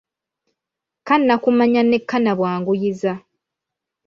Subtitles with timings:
[1.07, 3.13] Kannakumanya ne kannabwanguyiza